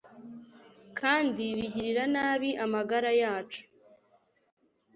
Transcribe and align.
kandi 0.99 1.43
bigirira 1.57 2.03
nabi 2.15 2.49
amagara 2.65 3.09
yacu 3.21 3.61